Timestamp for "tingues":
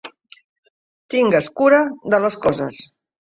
1.15-1.49